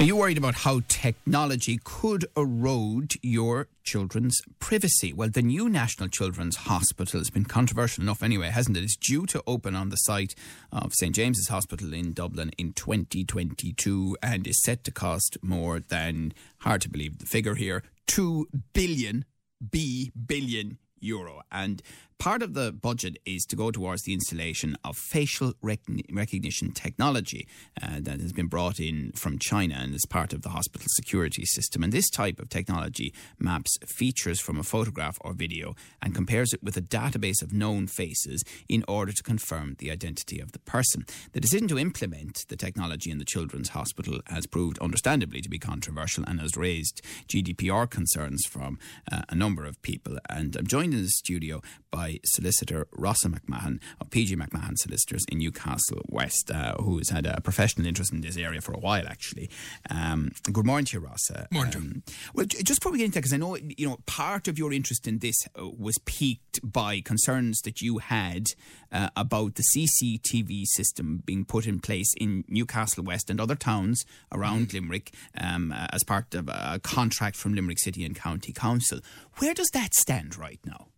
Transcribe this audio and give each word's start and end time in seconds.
Are 0.00 0.04
you 0.04 0.16
worried 0.16 0.38
about 0.38 0.56
how 0.56 0.80
technology 0.88 1.78
could 1.84 2.26
erode 2.36 3.14
your 3.22 3.68
children's 3.84 4.42
privacy? 4.58 5.12
Well, 5.12 5.28
the 5.28 5.40
new 5.40 5.68
National 5.68 6.08
Children's 6.08 6.56
Hospital 6.56 7.20
has 7.20 7.30
been 7.30 7.44
controversial 7.44 8.02
enough 8.02 8.20
anyway, 8.20 8.48
hasn't 8.48 8.76
it? 8.76 8.82
It's 8.82 8.96
due 8.96 9.24
to 9.26 9.42
open 9.46 9.76
on 9.76 9.90
the 9.90 9.96
site 9.96 10.34
of 10.72 10.92
St 10.94 11.14
James's 11.14 11.46
Hospital 11.46 11.94
in 11.94 12.12
Dublin 12.12 12.50
in 12.58 12.72
2022 12.72 14.16
and 14.20 14.46
is 14.48 14.60
set 14.64 14.82
to 14.82 14.90
cost 14.90 15.38
more 15.42 15.78
than, 15.78 16.34
hard 16.58 16.80
to 16.82 16.90
believe 16.90 17.18
the 17.18 17.26
figure 17.26 17.54
here, 17.54 17.84
2 18.08 18.48
billion, 18.72 19.24
B 19.70 20.10
billion 20.26 20.78
euro. 20.98 21.42
And 21.52 21.82
part 22.24 22.42
of 22.42 22.54
the 22.54 22.72
budget 22.72 23.18
is 23.26 23.44
to 23.44 23.54
go 23.54 23.70
towards 23.70 24.00
the 24.04 24.14
installation 24.14 24.74
of 24.82 24.96
facial 24.96 25.52
recognition 25.60 26.72
technology 26.72 27.46
uh, 27.82 27.98
that 28.00 28.18
has 28.18 28.32
been 28.32 28.46
brought 28.46 28.80
in 28.80 29.12
from 29.12 29.38
China 29.38 29.74
and 29.74 29.94
is 29.94 30.06
part 30.08 30.32
of 30.32 30.40
the 30.40 30.48
hospital 30.48 30.86
security 30.88 31.44
system. 31.44 31.82
And 31.82 31.92
this 31.92 32.08
type 32.08 32.40
of 32.40 32.48
technology 32.48 33.12
maps 33.38 33.76
features 33.84 34.40
from 34.40 34.58
a 34.58 34.62
photograph 34.62 35.18
or 35.20 35.34
video 35.34 35.74
and 36.00 36.14
compares 36.14 36.54
it 36.54 36.62
with 36.62 36.78
a 36.78 36.80
database 36.80 37.42
of 37.42 37.52
known 37.52 37.86
faces 37.86 38.42
in 38.70 38.86
order 38.88 39.12
to 39.12 39.22
confirm 39.22 39.76
the 39.78 39.90
identity 39.90 40.40
of 40.40 40.52
the 40.52 40.60
person. 40.60 41.04
The 41.32 41.40
decision 41.40 41.68
to 41.68 41.78
implement 41.78 42.46
the 42.48 42.56
technology 42.56 43.10
in 43.10 43.18
the 43.18 43.26
Children's 43.26 43.68
Hospital 43.68 44.20
has 44.28 44.46
proved 44.46 44.78
understandably 44.78 45.42
to 45.42 45.50
be 45.50 45.58
controversial 45.58 46.24
and 46.26 46.40
has 46.40 46.56
raised 46.56 47.02
GDPR 47.28 47.90
concerns 47.90 48.46
from 48.46 48.78
uh, 49.12 49.24
a 49.28 49.34
number 49.34 49.66
of 49.66 49.82
people. 49.82 50.16
And 50.30 50.56
I'm 50.56 50.66
joined 50.66 50.94
in 50.94 51.02
the 51.02 51.08
studio 51.08 51.60
by 51.90 52.13
solicitor 52.24 52.86
Rossa 52.92 53.28
McMahon 53.28 53.80
of 54.00 54.10
PG 54.10 54.36
McMahon 54.36 54.76
Solicitors 54.76 55.24
in 55.30 55.38
Newcastle 55.38 56.02
West, 56.08 56.50
uh, 56.50 56.74
who 56.74 56.98
has 56.98 57.10
had 57.10 57.26
a 57.26 57.40
professional 57.40 57.86
interest 57.86 58.12
in 58.12 58.20
this 58.20 58.36
area 58.36 58.60
for 58.60 58.72
a 58.72 58.78
while, 58.78 59.06
actually. 59.06 59.50
Um, 59.90 60.32
good 60.52 60.66
morning 60.66 60.86
to 60.86 60.98
you, 60.98 61.06
Rossa. 61.06 61.48
Morning. 61.50 61.76
Um, 61.76 62.02
well, 62.34 62.46
just 62.46 62.80
before 62.80 62.92
we 62.92 62.98
get 62.98 63.06
into 63.06 63.14
that, 63.14 63.20
because 63.20 63.32
I 63.32 63.38
know 63.38 63.56
you 63.56 63.88
know 63.88 63.98
part 64.06 64.48
of 64.48 64.58
your 64.58 64.72
interest 64.72 65.06
in 65.06 65.18
this 65.18 65.36
uh, 65.58 65.68
was 65.68 65.96
piqued 66.04 66.60
by 66.62 67.00
concerns 67.00 67.60
that 67.62 67.80
you 67.80 67.98
had 67.98 68.46
uh, 68.92 69.10
about 69.16 69.56
the 69.56 69.64
CCTV 69.74 70.64
system 70.66 71.22
being 71.24 71.44
put 71.44 71.66
in 71.66 71.80
place 71.80 72.12
in 72.16 72.44
Newcastle 72.48 73.04
West 73.04 73.30
and 73.30 73.40
other 73.40 73.56
towns 73.56 74.04
around 74.32 74.68
mm-hmm. 74.68 74.76
Limerick 74.76 75.14
um, 75.38 75.72
as 75.72 76.04
part 76.04 76.34
of 76.34 76.48
a 76.48 76.80
contract 76.82 77.36
from 77.36 77.54
Limerick 77.54 77.78
City 77.78 78.04
and 78.04 78.14
County 78.14 78.52
Council. 78.52 79.00
Where 79.38 79.54
does 79.54 79.70
that 79.72 79.94
stand 79.94 80.36
right 80.36 80.60
now? 80.64 80.88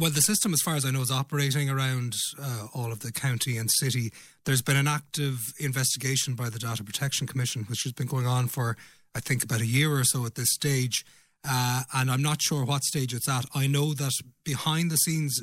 Well, 0.00 0.10
the 0.10 0.22
system, 0.22 0.54
as 0.54 0.62
far 0.62 0.76
as 0.76 0.86
I 0.86 0.92
know, 0.92 1.02
is 1.02 1.10
operating 1.10 1.68
around 1.68 2.14
uh, 2.42 2.68
all 2.72 2.90
of 2.90 3.00
the 3.00 3.12
county 3.12 3.58
and 3.58 3.70
city. 3.70 4.14
There's 4.46 4.62
been 4.62 4.78
an 4.78 4.88
active 4.88 5.52
investigation 5.58 6.32
by 6.32 6.48
the 6.48 6.58
Data 6.58 6.82
Protection 6.82 7.26
Commission, 7.26 7.66
which 7.68 7.82
has 7.82 7.92
been 7.92 8.06
going 8.06 8.26
on 8.26 8.48
for, 8.48 8.78
I 9.14 9.20
think, 9.20 9.44
about 9.44 9.60
a 9.60 9.66
year 9.66 9.92
or 9.92 10.04
so 10.04 10.24
at 10.24 10.36
this 10.36 10.54
stage. 10.54 11.04
Uh, 11.46 11.82
and 11.92 12.10
I'm 12.10 12.22
not 12.22 12.40
sure 12.40 12.64
what 12.64 12.82
stage 12.82 13.12
it's 13.12 13.28
at. 13.28 13.44
I 13.54 13.66
know 13.66 13.92
that 13.92 14.12
behind 14.42 14.90
the 14.90 14.96
scenes 14.96 15.38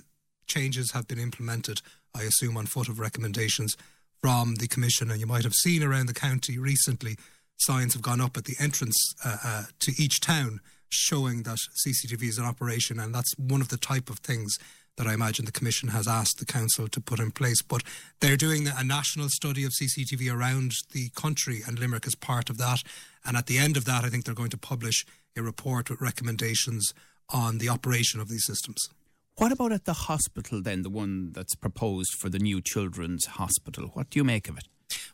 changes 0.48 0.92
have 0.92 1.08
been 1.08 1.20
implemented, 1.20 1.84
I 2.16 2.24
assume, 2.24 2.58
on 2.58 2.66
foot 2.66 2.90
of 2.90 3.00
recommendations 3.00 3.78
from 4.24 4.56
the 4.56 4.68
Commission. 4.68 5.12
And 5.12 5.20
you 5.20 5.28
might 5.28 5.44
have 5.44 5.54
seen 5.54 5.84
around 5.84 6.08
the 6.08 6.16
county 6.16 6.58
recently 6.58 7.16
signs 7.58 7.94
have 7.94 8.02
gone 8.02 8.22
up 8.22 8.36
at 8.36 8.46
the 8.46 8.56
entrance 8.60 8.98
uh, 9.24 9.38
uh 9.44 9.64
to 9.82 9.92
each 10.00 10.20
town 10.20 10.62
showing 10.90 11.44
that 11.44 11.60
CCTV 11.86 12.24
is 12.24 12.38
in 12.38 12.46
operation, 12.46 13.00
and 13.00 13.14
that's 13.14 13.34
one 13.38 13.62
of 13.62 13.70
the 13.70 13.78
type 13.78 14.10
of 14.10 14.20
things 14.20 14.58
that 14.98 15.08
I 15.08 15.14
imagine 15.14 15.46
the 15.46 15.52
Commission 15.52 15.90
has 15.90 16.08
asked 16.08 16.40
the 16.40 16.46
Council 16.46 16.88
to 16.88 17.00
put 17.00 17.20
in 17.20 17.32
place. 17.32 17.62
But 17.62 17.84
they're 18.20 18.36
doing 18.36 18.68
a 18.68 18.84
national 18.84 19.30
study 19.30 19.64
of 19.64 19.72
CCTV 19.72 20.34
around 20.34 20.74
the 20.92 21.10
country, 21.10 21.62
and 21.66 21.80
Limerick 21.80 22.08
is 22.08 22.16
part 22.16 22.50
of 22.50 22.58
that. 22.58 22.82
And 23.24 23.38
at 23.38 23.46
the 23.46 23.60
end 23.60 23.78
of 23.78 23.86
that, 23.86 24.04
I 24.04 24.10
think 24.10 24.26
they're 24.26 24.34
going 24.34 24.50
to 24.50 24.58
publish 24.58 25.06
a 25.38 25.44
report 25.44 25.90
with 25.90 26.02
recommendations 26.02 26.94
on 27.30 27.60
the 27.60 27.70
operation 27.70 28.20
of 28.20 28.28
these 28.28 28.46
systems. 28.46 28.90
What 29.36 29.52
about 29.52 29.72
at 29.72 29.86
the 29.86 29.94
hospital 29.94 30.64
then, 30.64 30.82
the 30.82 30.90
one 30.90 31.32
that's 31.32 31.54
proposed 31.54 32.14
for 32.14 32.28
the 32.28 32.40
new 32.40 32.60
children's 32.60 33.26
hospital? 33.26 33.92
What 33.94 34.10
do 34.10 34.18
you 34.18 34.24
make 34.24 34.50
of 34.50 34.58
it? 34.58 34.68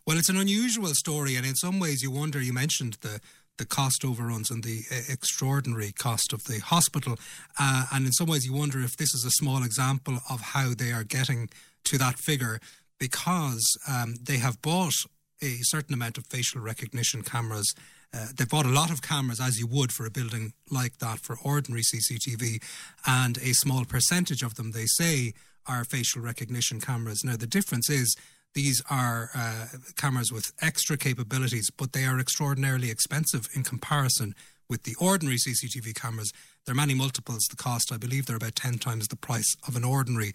Well, 0.05 0.17
it's 0.17 0.29
an 0.29 0.37
unusual 0.37 0.93
story, 0.93 1.35
and 1.35 1.45
in 1.45 1.55
some 1.55 1.79
ways, 1.79 2.01
you 2.01 2.11
wonder. 2.11 2.41
You 2.41 2.53
mentioned 2.53 2.97
the 3.01 3.19
the 3.57 3.65
cost 3.65 4.03
overruns 4.03 4.49
and 4.49 4.63
the 4.63 4.81
uh, 4.91 4.95
extraordinary 5.09 5.91
cost 5.91 6.33
of 6.33 6.43
the 6.45 6.59
hospital. 6.59 7.17
Uh, 7.59 7.85
and 7.93 8.05
in 8.05 8.11
some 8.11 8.27
ways, 8.27 8.45
you 8.45 8.53
wonder 8.53 8.79
if 8.79 8.97
this 8.97 9.13
is 9.13 9.25
a 9.25 9.31
small 9.31 9.63
example 9.63 10.19
of 10.29 10.41
how 10.41 10.73
they 10.73 10.91
are 10.91 11.03
getting 11.03 11.49
to 11.85 11.97
that 11.97 12.17
figure 12.17 12.59
because 12.99 13.77
um, 13.87 14.15
they 14.21 14.37
have 14.37 14.61
bought 14.61 14.95
a 15.41 15.57
certain 15.61 15.93
amount 15.93 16.17
of 16.17 16.25
facial 16.27 16.61
recognition 16.61 17.21
cameras. 17.21 17.73
Uh, 18.13 18.27
they 18.37 18.45
bought 18.45 18.65
a 18.65 18.69
lot 18.69 18.91
of 18.91 19.01
cameras, 19.01 19.41
as 19.41 19.59
you 19.59 19.67
would 19.67 19.91
for 19.91 20.05
a 20.05 20.11
building 20.11 20.53
like 20.71 20.99
that, 20.99 21.19
for 21.19 21.37
ordinary 21.43 21.81
CCTV, 21.81 22.63
and 23.05 23.37
a 23.37 23.53
small 23.53 23.85
percentage 23.85 24.43
of 24.43 24.55
them, 24.55 24.71
they 24.71 24.85
say, 24.85 25.33
are 25.67 25.83
facial 25.83 26.21
recognition 26.21 26.79
cameras. 26.79 27.23
Now, 27.23 27.35
the 27.35 27.47
difference 27.47 27.89
is 27.89 28.15
these 28.53 28.81
are 28.89 29.29
uh, 29.35 29.65
cameras 29.95 30.31
with 30.31 30.51
extra 30.61 30.97
capabilities, 30.97 31.69
but 31.75 31.93
they 31.93 32.05
are 32.05 32.19
extraordinarily 32.19 32.91
expensive 32.91 33.49
in 33.53 33.63
comparison 33.63 34.35
with 34.69 34.83
the 34.83 34.95
ordinary 34.99 35.37
CCTV 35.37 35.95
cameras. 35.95 36.31
They're 36.65 36.75
many 36.75 36.93
multiples 36.93 37.43
the 37.49 37.55
cost. 37.55 37.91
I 37.91 37.97
believe 37.97 38.25
they're 38.25 38.37
about 38.37 38.55
10 38.55 38.77
times 38.77 39.07
the 39.07 39.15
price 39.15 39.55
of 39.67 39.75
an 39.75 39.83
ordinary 39.83 40.33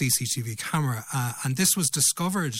CCTV 0.00 0.58
camera. 0.58 1.04
Uh, 1.14 1.32
and 1.44 1.56
this 1.56 1.76
was 1.76 1.88
discovered 1.88 2.54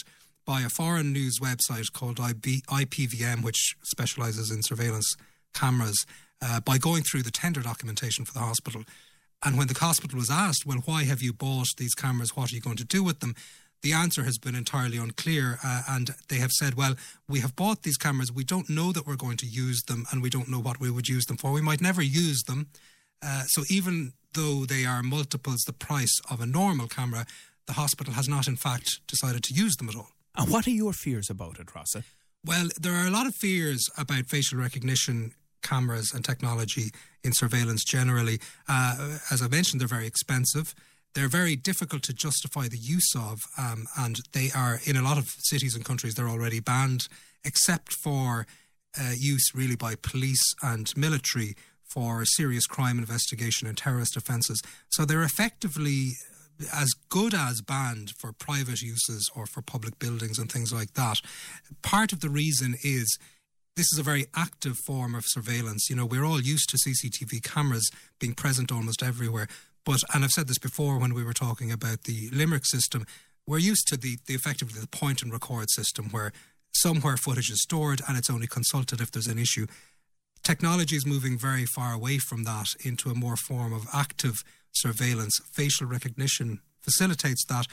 by 0.45 0.61
a 0.61 0.69
foreign 0.69 1.13
news 1.13 1.39
website 1.39 1.91
called 1.93 2.19
IB, 2.19 2.63
IPVM, 2.67 3.43
which 3.43 3.75
specializes 3.83 4.51
in 4.51 4.63
surveillance 4.63 5.15
cameras, 5.53 6.05
uh, 6.41 6.59
by 6.61 6.77
going 6.77 7.03
through 7.03 7.21
the 7.21 7.31
tender 7.31 7.61
documentation 7.61 8.25
for 8.25 8.33
the 8.33 8.39
hospital. 8.39 8.83
And 9.43 9.57
when 9.57 9.67
the 9.67 9.79
hospital 9.79 10.17
was 10.17 10.29
asked, 10.29 10.65
well, 10.65 10.81
why 10.85 11.03
have 11.03 11.21
you 11.21 11.33
bought 11.33 11.67
these 11.77 11.93
cameras? 11.93 12.35
What 12.35 12.51
are 12.51 12.55
you 12.55 12.61
going 12.61 12.77
to 12.77 12.85
do 12.85 13.03
with 13.03 13.19
them? 13.19 13.35
The 13.81 13.93
answer 13.93 14.23
has 14.23 14.37
been 14.37 14.55
entirely 14.55 14.97
unclear. 14.97 15.59
Uh, 15.63 15.83
and 15.89 16.11
they 16.29 16.37
have 16.37 16.51
said, 16.51 16.75
well, 16.75 16.95
we 17.27 17.39
have 17.39 17.55
bought 17.55 17.83
these 17.83 17.97
cameras. 17.97 18.31
We 18.31 18.43
don't 18.43 18.69
know 18.69 18.91
that 18.91 19.07
we're 19.07 19.15
going 19.15 19.37
to 19.37 19.47
use 19.47 19.81
them 19.83 20.05
and 20.11 20.21
we 20.21 20.29
don't 20.29 20.49
know 20.49 20.59
what 20.59 20.79
we 20.79 20.91
would 20.91 21.07
use 21.07 21.25
them 21.25 21.37
for. 21.37 21.51
We 21.51 21.61
might 21.61 21.81
never 21.81 22.01
use 22.01 22.43
them. 22.43 22.67
Uh, 23.23 23.43
so 23.47 23.63
even 23.69 24.13
though 24.33 24.65
they 24.65 24.85
are 24.85 25.03
multiples 25.03 25.61
the 25.61 25.73
price 25.73 26.19
of 26.29 26.41
a 26.41 26.45
normal 26.45 26.87
camera, 26.87 27.25
the 27.67 27.73
hospital 27.73 28.13
has 28.13 28.27
not, 28.27 28.47
in 28.47 28.55
fact, 28.55 29.01
decided 29.07 29.43
to 29.43 29.53
use 29.53 29.75
them 29.75 29.89
at 29.89 29.95
all. 29.95 30.09
And 30.35 30.49
what 30.49 30.67
are 30.67 30.71
your 30.71 30.93
fears 30.93 31.29
about 31.29 31.59
it, 31.59 31.75
Rossa? 31.75 32.03
Well, 32.45 32.69
there 32.79 32.93
are 32.93 33.05
a 33.05 33.11
lot 33.11 33.27
of 33.27 33.35
fears 33.35 33.89
about 33.97 34.25
facial 34.27 34.57
recognition 34.57 35.33
cameras 35.61 36.11
and 36.13 36.25
technology 36.25 36.89
in 37.23 37.33
surveillance 37.33 37.83
generally. 37.83 38.39
Uh, 38.67 39.17
as 39.29 39.41
I 39.41 39.47
mentioned, 39.47 39.79
they're 39.79 39.87
very 39.87 40.07
expensive 40.07 40.73
they're 41.13 41.27
very 41.27 41.55
difficult 41.55 42.03
to 42.03 42.13
justify 42.13 42.67
the 42.67 42.77
use 42.77 43.11
of, 43.15 43.39
um, 43.57 43.85
and 43.97 44.19
they 44.33 44.49
are 44.55 44.79
in 44.85 44.95
a 44.95 45.01
lot 45.01 45.17
of 45.17 45.27
cities 45.39 45.75
and 45.75 45.83
countries 45.83 46.15
they're 46.15 46.29
already 46.29 46.59
banned, 46.59 47.07
except 47.43 47.93
for 48.03 48.45
uh, 48.99 49.11
use 49.17 49.49
really 49.53 49.75
by 49.75 49.95
police 49.95 50.53
and 50.61 50.91
military 50.95 51.55
for 51.93 52.23
serious 52.25 52.65
crime 52.65 52.97
investigation 52.97 53.67
and 53.67 53.77
terrorist 53.77 54.15
offences. 54.15 54.61
So 54.89 55.05
they're 55.05 55.23
effectively 55.23 56.11
as 56.73 56.91
good 57.09 57.33
as 57.33 57.61
banned 57.61 58.11
for 58.19 58.31
private 58.31 58.81
uses 58.81 59.29
or 59.35 59.45
for 59.45 59.61
public 59.61 59.99
buildings 59.99 60.37
and 60.37 60.51
things 60.51 60.71
like 60.71 60.93
that. 60.93 61.17
Part 61.81 62.13
of 62.13 62.21
the 62.21 62.29
reason 62.29 62.75
is 62.83 63.17
this 63.75 63.87
is 63.93 63.99
a 63.99 64.03
very 64.03 64.25
active 64.35 64.77
form 64.85 65.15
of 65.15 65.23
surveillance. 65.27 65.89
You 65.89 65.95
know, 65.95 66.05
we're 66.05 66.25
all 66.25 66.41
used 66.41 66.69
to 66.69 66.77
CCTV 66.77 67.43
cameras 67.43 67.89
being 68.19 68.33
present 68.33 68.71
almost 68.71 69.01
everywhere. 69.01 69.47
But 69.85 69.99
and 70.13 70.23
I've 70.23 70.31
said 70.31 70.47
this 70.47 70.59
before 70.59 70.97
when 70.99 71.13
we 71.13 71.23
were 71.23 71.33
talking 71.33 71.71
about 71.71 72.03
the 72.03 72.29
Limerick 72.31 72.65
system, 72.65 73.05
we're 73.47 73.57
used 73.57 73.87
to 73.87 73.97
the, 73.97 74.17
the 74.27 74.33
effectively 74.33 74.79
the 74.79 74.87
point 74.87 75.21
and 75.21 75.31
record 75.31 75.69
system 75.71 76.09
where 76.09 76.31
somewhere 76.73 77.17
footage 77.17 77.49
is 77.49 77.61
stored 77.61 78.01
and 78.07 78.17
it's 78.17 78.29
only 78.29 78.47
consulted 78.47 79.01
if 79.01 79.11
there's 79.11 79.27
an 79.27 79.39
issue. 79.39 79.67
Technology 80.43 80.95
is 80.95 81.05
moving 81.05 81.37
very 81.37 81.65
far 81.65 81.93
away 81.93 82.17
from 82.17 82.43
that 82.43 82.67
into 82.83 83.09
a 83.09 83.15
more 83.15 83.35
form 83.35 83.73
of 83.73 83.87
active 83.93 84.43
surveillance. 84.71 85.39
Facial 85.53 85.87
recognition 85.87 86.59
facilitates 86.81 87.45
that. 87.45 87.67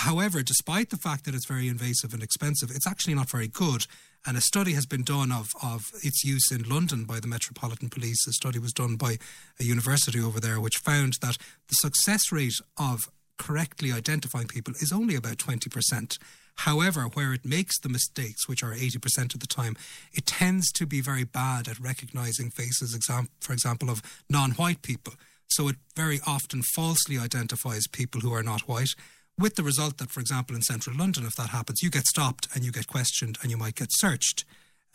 However, 0.00 0.42
despite 0.42 0.88
the 0.88 0.96
fact 0.96 1.26
that 1.26 1.34
it's 1.34 1.44
very 1.44 1.68
invasive 1.68 2.14
and 2.14 2.22
expensive, 2.22 2.70
it's 2.70 2.86
actually 2.86 3.12
not 3.12 3.28
very 3.28 3.48
good. 3.48 3.84
And 4.26 4.34
a 4.34 4.40
study 4.40 4.72
has 4.72 4.86
been 4.86 5.02
done 5.02 5.30
of, 5.30 5.48
of 5.62 5.90
its 6.02 6.24
use 6.24 6.50
in 6.50 6.62
London 6.62 7.04
by 7.04 7.20
the 7.20 7.26
Metropolitan 7.26 7.90
Police. 7.90 8.26
A 8.26 8.32
study 8.32 8.58
was 8.58 8.72
done 8.72 8.96
by 8.96 9.18
a 9.60 9.64
university 9.64 10.18
over 10.18 10.40
there, 10.40 10.58
which 10.58 10.78
found 10.78 11.18
that 11.20 11.36
the 11.68 11.74
success 11.74 12.32
rate 12.32 12.54
of 12.78 13.10
correctly 13.36 13.92
identifying 13.92 14.46
people 14.46 14.72
is 14.80 14.90
only 14.90 15.16
about 15.16 15.36
20%. 15.36 16.18
However, 16.56 17.02
where 17.02 17.34
it 17.34 17.44
makes 17.44 17.78
the 17.78 17.90
mistakes, 17.90 18.48
which 18.48 18.62
are 18.62 18.72
80% 18.72 19.34
of 19.34 19.40
the 19.40 19.46
time, 19.46 19.76
it 20.14 20.24
tends 20.24 20.72
to 20.72 20.86
be 20.86 21.02
very 21.02 21.24
bad 21.24 21.68
at 21.68 21.78
recognizing 21.78 22.50
faces, 22.50 22.98
for 23.40 23.52
example, 23.52 23.90
of 23.90 24.00
non 24.30 24.52
white 24.52 24.80
people. 24.80 25.12
So 25.48 25.68
it 25.68 25.76
very 25.94 26.20
often 26.26 26.62
falsely 26.62 27.18
identifies 27.18 27.86
people 27.86 28.22
who 28.22 28.32
are 28.32 28.42
not 28.42 28.62
white, 28.62 28.94
with 29.40 29.56
the 29.56 29.62
result 29.62 29.98
that, 29.98 30.10
for 30.10 30.20
example, 30.20 30.54
in 30.54 30.62
central 30.62 30.96
London, 30.96 31.24
if 31.24 31.34
that 31.36 31.50
happens, 31.50 31.82
you 31.82 31.90
get 31.90 32.06
stopped 32.06 32.46
and 32.54 32.64
you 32.64 32.70
get 32.70 32.86
questioned 32.86 33.38
and 33.42 33.50
you 33.50 33.56
might 33.56 33.74
get 33.74 33.88
searched. 33.90 34.44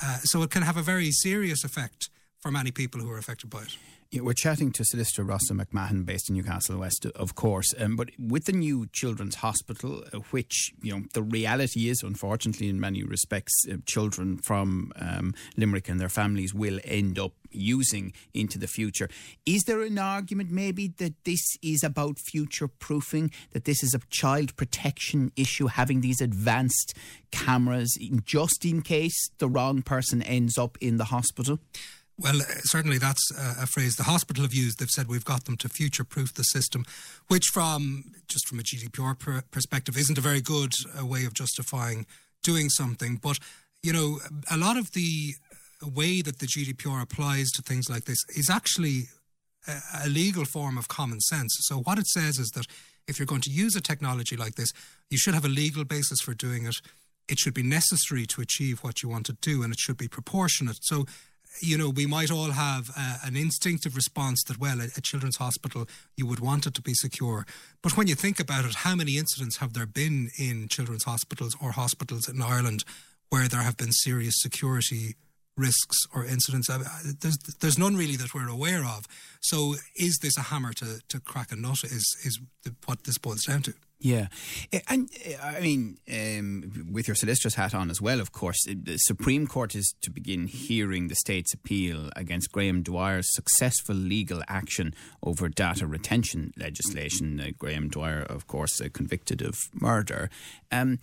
Uh, 0.02 0.18
so 0.24 0.44
it 0.44 0.52
can 0.52 0.62
have 0.62 0.78
a 0.78 0.82
very 0.82 1.12
serious 1.12 1.64
effect 1.64 2.10
for 2.46 2.52
many 2.52 2.70
people 2.70 3.02
who 3.02 3.10
are 3.10 3.18
affected 3.18 3.50
by 3.50 3.64
it. 3.64 3.76
Yeah, 4.12 4.22
we're 4.22 4.34
chatting 4.34 4.72
to 4.74 4.86
solicitor 4.86 5.24
Rossa 5.24 5.56
McMahon, 5.56 6.06
based 6.06 6.30
in 6.30 6.36
Newcastle 6.36 6.78
West, 6.78 7.08
of 7.08 7.34
course. 7.34 7.74
Um, 7.80 7.96
but 7.96 8.12
with 8.20 8.46
the 8.46 8.52
new 8.52 8.86
Children's 8.94 9.34
Hospital, 9.36 10.04
uh, 10.14 10.20
which 10.30 10.72
you 10.84 10.94
know 10.94 11.06
the 11.16 11.24
reality 11.24 11.90
is, 11.90 12.04
unfortunately, 12.04 12.70
in 12.70 12.80
many 12.80 13.04
respects, 13.04 13.52
uh, 13.68 13.78
children 13.88 14.38
from 14.38 14.94
um, 14.98 15.34
Limerick 15.58 15.90
and 15.90 16.00
their 16.00 16.08
families 16.08 16.54
will 16.54 16.80
end 16.84 17.18
up 17.18 17.34
using 17.50 18.14
into 18.36 18.60
the 18.60 18.68
future. 18.68 19.10
Is 19.48 19.64
there 19.64 19.82
an 19.82 19.98
argument 19.98 20.52
maybe 20.52 20.94
that 21.00 21.16
this 21.24 21.44
is 21.64 21.84
about 21.84 22.20
future 22.20 22.68
proofing, 22.68 23.32
that 23.54 23.66
this 23.66 23.82
is 23.82 23.96
a 23.96 24.02
child 24.12 24.56
protection 24.56 25.32
issue, 25.36 25.66
having 25.66 26.02
these 26.02 26.22
advanced 26.22 26.94
cameras 27.32 27.98
just 28.24 28.66
in 28.66 28.84
case 28.84 29.32
the 29.40 29.50
wrong 29.50 29.82
person 29.82 30.22
ends 30.22 30.60
up 30.60 30.78
in 30.80 30.98
the 30.98 31.06
hospital? 31.06 31.58
Well, 32.18 32.40
certainly 32.64 32.98
that's 32.98 33.30
a 33.36 33.68
phrase 33.68 33.96
the 33.96 34.04
hospital 34.04 34.44
have 34.44 34.54
used. 34.54 34.80
They've 34.80 34.90
said 34.90 35.08
we've 35.08 35.26
got 35.26 35.46
them 35.46 35.58
to 35.58 35.68
future 35.68 36.06
proof 36.06 36.34
the 36.34 36.44
system, 36.44 36.86
which, 37.28 37.48
from 37.54 38.06
just 38.30 38.48
from 38.48 38.60
a 38.60 38.64
GDPR 38.64 39.20
per- 39.20 39.44
perspective, 39.52 39.98
isn't 39.98 40.18
a 40.18 40.22
very 40.22 40.42
good 40.42 40.72
uh, 40.98 41.06
way 41.06 41.26
of 41.26 41.34
justifying 41.34 42.06
doing 42.42 42.70
something. 42.70 43.18
But, 43.18 43.40
you 43.84 43.92
know, 43.92 44.20
a 44.50 44.56
lot 44.56 44.78
of 44.78 44.94
the 44.94 45.34
way 45.84 46.22
that 46.22 46.40
the 46.40 46.48
GDPR 46.48 47.02
applies 47.02 47.52
to 47.52 47.62
things 47.62 47.90
like 47.90 48.06
this 48.06 48.24
is 48.30 48.50
actually 48.50 49.10
a 49.68 50.08
legal 50.08 50.46
form 50.46 50.78
of 50.78 50.88
common 50.88 51.20
sense. 51.20 51.56
So, 51.62 51.78
what 51.80 52.00
it 52.00 52.08
says 52.08 52.40
is 52.40 52.52
that 52.52 52.66
if 53.08 53.20
you're 53.20 53.26
going 53.26 53.42
to 53.42 53.52
use 53.52 53.76
a 53.76 53.82
technology 53.82 54.36
like 54.36 54.56
this, 54.56 54.72
you 55.10 55.18
should 55.18 55.34
have 55.34 55.46
a 55.46 55.50
legal 55.50 55.84
basis 55.84 56.22
for 56.22 56.34
doing 56.34 56.66
it. 56.66 56.76
It 57.28 57.40
should 57.40 57.54
be 57.54 57.64
necessary 57.64 58.26
to 58.28 58.42
achieve 58.42 58.80
what 58.80 59.02
you 59.02 59.10
want 59.10 59.26
to 59.28 59.34
do, 59.42 59.64
and 59.64 59.74
it 59.74 59.80
should 59.80 59.98
be 59.98 60.08
proportionate. 60.08 60.78
So, 60.82 61.06
you 61.60 61.78
know, 61.78 61.90
we 61.90 62.06
might 62.06 62.32
all 62.32 62.52
have 62.52 62.92
uh, 62.98 63.18
an 63.24 63.36
instinctive 63.36 63.96
response 63.96 64.44
that, 64.44 64.60
well, 64.60 64.82
a, 64.82 64.86
a, 64.98 65.02
children's 65.02 65.38
hospital, 65.38 65.88
you 66.18 66.26
would 66.26 66.40
want 66.40 66.66
it 66.66 66.74
to 66.76 66.82
be 66.82 66.94
secure. 66.94 67.46
But 67.82 67.96
when 67.98 68.08
you 68.08 68.16
think 68.16 68.40
about 68.40 68.66
it, 68.66 68.76
how 68.76 68.96
many 68.96 69.18
incidents 69.18 69.58
have 69.58 69.74
there 69.74 69.86
been 69.86 70.32
in 70.38 70.68
children's 70.68 71.04
hospitals 71.04 71.56
or 71.62 71.72
hospitals 71.72 72.28
in 72.28 72.42
Ireland 72.42 72.84
where 73.30 73.48
there 73.48 73.62
have 73.62 73.78
been 73.78 73.92
serious 73.92 74.36
security 74.40 75.16
risks 75.58 75.98
or 76.14 76.26
incidents? 76.26 76.68
there's, 77.22 77.38
there's 77.60 77.78
none 77.78 77.96
really 77.96 78.16
that 78.18 78.34
we're 78.34 78.50
aware 78.50 78.84
of. 78.84 79.06
So, 79.42 79.76
is 79.96 80.20
this 80.22 80.38
a 80.38 80.42
hammer 80.42 80.74
to, 80.74 81.00
to 81.08 81.20
crack 81.20 81.52
a 81.52 81.56
nut? 81.56 81.84
Is 81.84 82.16
is 82.24 82.40
the, 82.64 82.76
what 82.86 83.04
this 83.04 83.18
boils 83.18 83.44
down 83.44 83.62
to? 83.64 83.74
Yeah, 84.00 84.28
eh, 84.74 84.82
and 84.88 85.10
eh, 85.24 85.36
I 85.42 85.62
mean, 85.62 85.98
um, 86.12 86.90
with 86.92 87.08
your 87.08 87.16
solicitor's 87.16 87.56
hat 87.56 87.74
on 87.74 87.90
as 87.90 88.02
well, 88.02 88.20
of 88.20 88.32
course, 88.32 88.58
eh, 88.68 88.76
the 88.76 88.98
Supreme 88.98 89.48
Court 89.48 89.74
is 89.74 89.96
to 90.02 90.12
begin 90.12 90.48
hearing 90.48 91.08
the 91.08 91.16
state's 91.16 91.54
appeal 91.54 92.10
against 92.16 92.52
Graham 92.52 92.84
Dwyer's 92.84 93.34
successful 93.34 93.96
legal 93.96 94.44
action 94.48 94.94
over 95.24 95.48
data 95.48 95.88
retention 95.88 96.54
legislation. 96.58 97.40
Uh, 97.40 97.48
Graham 97.58 97.88
Dwyer, 97.88 98.22
of 98.22 98.48
course, 98.48 98.82
uh, 98.82 98.90
convicted 98.92 99.42
of 99.42 99.58
murder. 99.74 100.30
Um, 100.72 101.00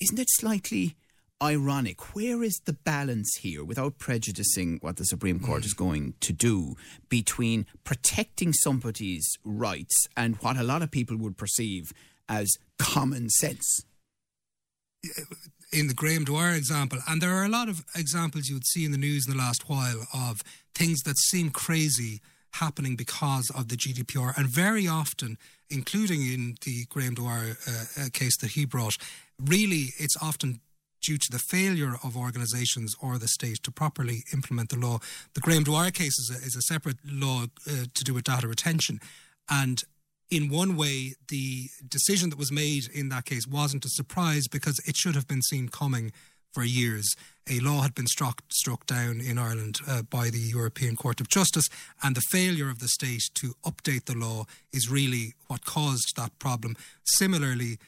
isn't 0.00 0.18
it 0.18 0.30
slightly 0.30 0.96
ironic. 1.42 2.14
Where 2.14 2.42
is 2.42 2.60
the 2.64 2.72
balance 2.72 3.36
here, 3.36 3.64
without 3.64 3.98
prejudicing 3.98 4.78
what 4.80 4.96
the 4.96 5.04
Supreme 5.04 5.40
Court 5.40 5.64
is 5.64 5.74
going 5.74 6.14
to 6.20 6.32
do, 6.32 6.76
between 7.08 7.66
protecting 7.84 8.52
somebody's 8.52 9.26
rights 9.44 10.06
and 10.16 10.36
what 10.36 10.56
a 10.56 10.62
lot 10.62 10.82
of 10.82 10.90
people 10.90 11.16
would 11.16 11.36
perceive 11.36 11.92
as 12.28 12.50
common 12.78 13.28
sense. 13.30 13.84
In 15.72 15.86
the 15.86 15.94
Graham 15.94 16.24
Dwyer 16.24 16.54
example, 16.54 16.98
and 17.08 17.22
there 17.22 17.34
are 17.34 17.44
a 17.44 17.48
lot 17.48 17.68
of 17.68 17.84
examples 17.96 18.48
you 18.48 18.56
would 18.56 18.66
see 18.66 18.84
in 18.84 18.92
the 18.92 18.98
news 18.98 19.26
in 19.26 19.32
the 19.32 19.38
last 19.38 19.68
while 19.68 20.06
of 20.12 20.42
things 20.74 21.00
that 21.02 21.16
seem 21.16 21.50
crazy 21.50 22.20
happening 22.54 22.96
because 22.96 23.50
of 23.50 23.68
the 23.68 23.76
GDPR, 23.76 24.36
and 24.36 24.46
very 24.46 24.88
often, 24.88 25.38
including 25.70 26.22
in 26.22 26.56
the 26.64 26.84
Graham 26.88 27.14
Dwyer 27.14 27.56
uh, 27.66 27.84
uh, 28.02 28.08
case 28.12 28.36
that 28.38 28.50
he 28.50 28.64
brought, 28.64 28.96
really 29.38 29.90
it's 29.98 30.16
often 30.20 30.60
due 31.00 31.18
to 31.18 31.30
the 31.30 31.38
failure 31.38 31.94
of 32.04 32.16
organisations 32.16 32.94
or 33.00 33.18
the 33.18 33.28
state 33.28 33.62
to 33.62 33.70
properly 33.70 34.24
implement 34.32 34.68
the 34.68 34.78
law. 34.78 34.98
The 35.34 35.40
Graham 35.40 35.64
Dwyer 35.64 35.90
case 35.90 36.18
is 36.18 36.30
a, 36.30 36.46
is 36.46 36.56
a 36.56 36.62
separate 36.62 36.98
law 37.04 37.44
uh, 37.66 37.84
to 37.92 38.04
do 38.04 38.14
with 38.14 38.24
data 38.24 38.48
retention, 38.48 39.00
and 39.48 39.82
in 40.30 40.48
one 40.48 40.76
way, 40.76 41.14
the 41.28 41.68
decision 41.88 42.30
that 42.30 42.38
was 42.38 42.52
made 42.52 42.88
in 42.94 43.08
that 43.08 43.24
case 43.24 43.48
wasn't 43.48 43.84
a 43.84 43.88
surprise 43.88 44.46
because 44.46 44.80
it 44.86 44.96
should 44.96 45.16
have 45.16 45.26
been 45.26 45.42
seen 45.42 45.68
coming 45.68 46.12
for 46.52 46.62
years. 46.64 47.08
A 47.48 47.58
law 47.60 47.82
had 47.82 47.94
been 47.94 48.06
struck 48.06 48.42
struck 48.48 48.86
down 48.86 49.20
in 49.20 49.38
Ireland 49.38 49.78
uh, 49.88 50.02
by 50.02 50.30
the 50.30 50.38
European 50.38 50.94
Court 50.94 51.20
of 51.20 51.28
Justice, 51.28 51.68
and 52.02 52.14
the 52.14 52.22
failure 52.30 52.70
of 52.70 52.78
the 52.78 52.88
state 52.88 53.22
to 53.34 53.54
update 53.64 54.04
the 54.04 54.16
law 54.16 54.44
is 54.72 54.90
really 54.90 55.34
what 55.48 55.64
caused 55.64 56.14
that 56.16 56.38
problem. 56.38 56.76
Similarly, 57.04 57.78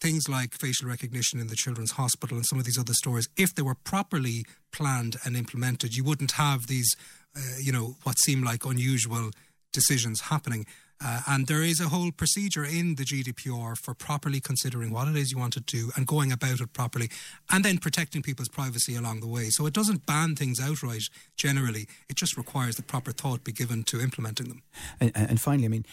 things 0.00 0.28
like 0.28 0.54
facial 0.54 0.88
recognition 0.88 1.40
in 1.40 1.48
the 1.48 1.56
Children's 1.56 1.92
Hospital 1.92 2.36
and 2.36 2.46
some 2.46 2.58
of 2.58 2.64
these 2.64 2.78
other 2.78 2.94
stories, 2.94 3.28
if 3.36 3.54
they 3.54 3.62
were 3.62 3.74
properly 3.74 4.44
planned 4.72 5.16
and 5.24 5.36
implemented, 5.36 5.94
you 5.94 6.04
wouldn't 6.04 6.32
have 6.32 6.66
these, 6.66 6.94
uh, 7.36 7.40
you 7.60 7.72
know, 7.72 7.96
what 8.02 8.18
seem 8.18 8.42
like 8.42 8.64
unusual 8.64 9.30
decisions 9.72 10.22
happening. 10.22 10.66
Uh, 11.02 11.22
and 11.28 11.46
there 11.46 11.62
is 11.62 11.80
a 11.80 11.88
whole 11.88 12.12
procedure 12.12 12.64
in 12.64 12.96
the 12.96 13.04
GDPR 13.04 13.74
for 13.76 13.94
properly 13.94 14.38
considering 14.38 14.90
what 14.90 15.08
it 15.08 15.16
is 15.16 15.32
you 15.32 15.38
want 15.38 15.54
to 15.54 15.60
do 15.60 15.90
and 15.96 16.06
going 16.06 16.30
about 16.30 16.60
it 16.60 16.72
properly, 16.74 17.08
and 17.50 17.64
then 17.64 17.78
protecting 17.78 18.20
people's 18.20 18.50
privacy 18.50 18.96
along 18.96 19.20
the 19.20 19.26
way. 19.26 19.48
So 19.48 19.64
it 19.64 19.72
doesn't 19.72 20.04
ban 20.04 20.36
things 20.36 20.60
outright 20.60 21.04
generally, 21.36 21.88
it 22.10 22.16
just 22.16 22.36
requires 22.36 22.76
that 22.76 22.86
proper 22.86 23.12
thought 23.12 23.44
be 23.44 23.52
given 23.52 23.82
to 23.84 24.00
implementing 24.00 24.48
them. 24.48 24.62
And, 25.00 25.12
and 25.14 25.40
finally, 25.40 25.64
I 25.64 25.68
mean, 25.68 25.86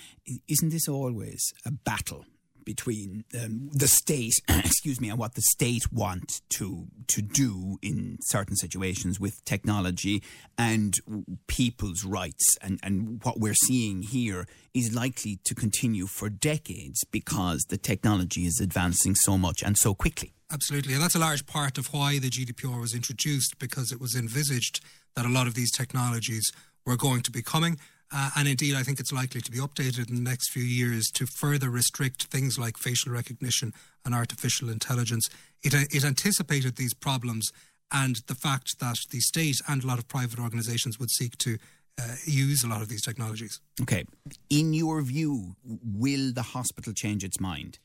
isn't 0.49 0.69
this 0.71 0.89
always 0.89 1.53
a 1.65 1.71
battle 1.71 2.25
between 2.67 3.23
um, 3.41 3.69
the 3.73 3.87
state, 3.87 4.33
excuse 4.49 4.99
me, 4.99 5.09
and 5.09 5.17
what 5.17 5.35
the 5.35 5.41
state 5.41 5.89
want 5.91 6.41
to 6.49 6.85
to 7.07 7.21
do 7.21 7.77
in 7.81 8.17
certain 8.23 8.57
situations 8.57 9.21
with 9.21 9.43
technology 9.45 10.21
and 10.57 10.95
people's 11.47 12.03
rights. 12.03 12.57
And, 12.61 12.77
and 12.83 13.23
what 13.23 13.39
we're 13.39 13.61
seeing 13.67 14.01
here 14.01 14.45
is 14.73 14.93
likely 14.93 15.39
to 15.45 15.55
continue 15.55 16.07
for 16.07 16.29
decades 16.29 17.05
because 17.05 17.65
the 17.69 17.77
technology 17.77 18.41
is 18.45 18.59
advancing 18.59 19.15
so 19.15 19.37
much 19.37 19.63
and 19.63 19.77
so 19.77 19.93
quickly. 19.93 20.33
Absolutely. 20.51 20.93
And 20.93 21.01
that's 21.01 21.15
a 21.15 21.19
large 21.19 21.45
part 21.45 21.77
of 21.77 21.93
why 21.93 22.19
the 22.19 22.29
GDPR 22.29 22.81
was 22.81 22.93
introduced 22.93 23.59
because 23.59 23.93
it 23.93 24.01
was 24.01 24.13
envisaged 24.13 24.83
that 25.15 25.25
a 25.25 25.29
lot 25.29 25.47
of 25.47 25.53
these 25.53 25.71
technologies 25.71 26.51
were 26.85 26.97
going 26.97 27.21
to 27.21 27.31
be 27.31 27.41
coming 27.41 27.77
uh, 28.11 28.29
and 28.37 28.47
indeed, 28.47 28.75
I 28.75 28.83
think 28.83 28.99
it's 28.99 29.11
likely 29.11 29.41
to 29.41 29.51
be 29.51 29.57
updated 29.57 30.09
in 30.09 30.15
the 30.15 30.21
next 30.21 30.51
few 30.51 30.63
years 30.63 31.09
to 31.15 31.25
further 31.25 31.69
restrict 31.69 32.25
things 32.25 32.57
like 32.57 32.77
facial 32.77 33.11
recognition 33.11 33.73
and 34.05 34.15
artificial 34.15 34.69
intelligence. 34.69 35.29
It, 35.63 35.73
uh, 35.73 35.79
it 35.91 36.05
anticipated 36.05 36.77
these 36.77 36.93
problems 36.93 37.51
and 37.91 38.17
the 38.27 38.35
fact 38.35 38.79
that 38.79 38.97
the 39.11 39.19
state 39.19 39.57
and 39.67 39.83
a 39.83 39.87
lot 39.87 39.99
of 39.99 40.07
private 40.07 40.39
organisations 40.39 40.99
would 40.99 41.11
seek 41.11 41.37
to 41.39 41.57
uh, 41.99 42.15
use 42.25 42.63
a 42.63 42.67
lot 42.67 42.81
of 42.81 42.89
these 42.89 43.01
technologies. 43.01 43.59
Okay. 43.81 44.05
In 44.49 44.73
your 44.73 45.01
view, 45.01 45.55
will 45.63 46.31
the 46.33 46.43
hospital 46.43 46.93
change 46.93 47.23
its 47.23 47.39
mind? 47.39 47.79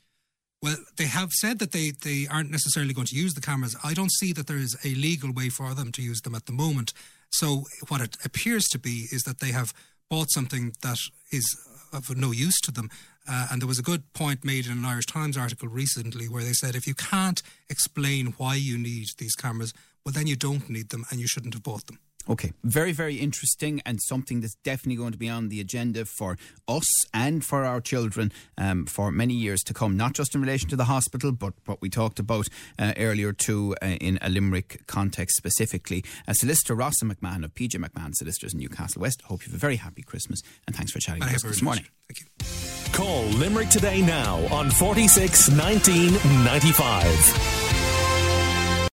Well, 0.62 0.76
they 0.96 1.06
have 1.06 1.32
said 1.32 1.58
that 1.58 1.72
they, 1.72 1.90
they 1.90 2.28
aren't 2.30 2.50
necessarily 2.50 2.94
going 2.94 3.08
to 3.08 3.16
use 3.16 3.34
the 3.34 3.40
cameras. 3.40 3.74
I 3.82 3.94
don't 3.94 4.12
see 4.12 4.32
that 4.34 4.46
there 4.46 4.58
is 4.58 4.76
a 4.84 4.94
legal 4.94 5.32
way 5.32 5.48
for 5.48 5.74
them 5.74 5.90
to 5.92 6.02
use 6.02 6.20
them 6.20 6.36
at 6.36 6.46
the 6.46 6.52
moment. 6.52 6.92
So, 7.30 7.64
what 7.88 8.00
it 8.00 8.16
appears 8.24 8.64
to 8.68 8.78
be 8.78 9.06
is 9.10 9.22
that 9.22 9.40
they 9.40 9.50
have 9.50 9.72
bought 10.12 10.30
something 10.30 10.74
that 10.82 10.98
is 11.32 11.56
of 11.90 12.14
no 12.14 12.32
use 12.32 12.60
to 12.60 12.70
them. 12.70 12.90
Uh, 13.26 13.46
and 13.50 13.62
there 13.62 13.66
was 13.66 13.78
a 13.78 13.82
good 13.82 14.12
point 14.12 14.44
made 14.44 14.66
in 14.66 14.72
an 14.72 14.84
Irish 14.84 15.06
Times 15.06 15.38
article 15.38 15.68
recently 15.68 16.28
where 16.28 16.44
they 16.44 16.52
said 16.52 16.74
if 16.74 16.86
you 16.86 16.92
can't 16.92 17.42
explain 17.70 18.34
why 18.36 18.56
you 18.56 18.76
need 18.76 19.06
these 19.16 19.34
cameras, 19.34 19.72
well, 20.04 20.12
then 20.12 20.26
you 20.26 20.36
don't 20.36 20.68
need 20.68 20.90
them 20.90 21.06
and 21.10 21.18
you 21.18 21.26
shouldn't 21.26 21.54
have 21.54 21.62
bought 21.62 21.86
them. 21.86 21.98
Okay, 22.28 22.52
very, 22.62 22.92
very 22.92 23.16
interesting 23.16 23.82
and 23.84 24.00
something 24.02 24.40
that's 24.40 24.54
definitely 24.62 24.96
going 24.96 25.12
to 25.12 25.18
be 25.18 25.28
on 25.28 25.48
the 25.48 25.60
agenda 25.60 26.04
for 26.04 26.36
us 26.68 26.86
and 27.12 27.44
for 27.44 27.64
our 27.64 27.80
children 27.80 28.32
um, 28.56 28.86
for 28.86 29.10
many 29.10 29.34
years 29.34 29.60
to 29.62 29.74
come, 29.74 29.96
not 29.96 30.12
just 30.14 30.34
in 30.34 30.40
relation 30.40 30.68
to 30.68 30.76
the 30.76 30.84
hospital, 30.84 31.32
but 31.32 31.54
what 31.66 31.80
we 31.82 31.88
talked 31.88 32.18
about 32.18 32.46
uh, 32.78 32.92
earlier 32.96 33.32
too 33.32 33.74
uh, 33.82 33.86
in 33.86 34.18
a 34.22 34.28
Limerick 34.28 34.86
context 34.86 35.36
specifically. 35.36 36.04
Uh, 36.28 36.32
Solicitor 36.32 36.74
Rossa 36.74 37.04
McMahon 37.04 37.44
of 37.44 37.54
PJ 37.54 37.76
McMahon 37.76 38.14
Solicitors 38.14 38.54
in 38.54 38.60
Newcastle 38.60 39.02
West, 39.02 39.22
hope 39.22 39.44
you 39.44 39.50
have 39.50 39.56
a 39.56 39.58
very 39.58 39.76
happy 39.76 40.02
Christmas 40.02 40.40
and 40.66 40.76
thanks 40.76 40.92
for 40.92 41.00
chatting 41.00 41.22
with 41.24 41.34
us 41.34 41.42
this 41.42 41.62
morning. 41.62 41.86
Thank 42.08 42.20
you. 42.20 42.92
Call 42.92 43.24
Limerick 43.24 43.68
today 43.70 44.02
now 44.02 44.36
on 44.54 44.70
46 44.70 45.50
19 45.50 46.12
95. 46.44 47.61